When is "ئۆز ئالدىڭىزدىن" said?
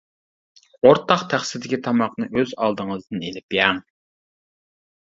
2.41-3.25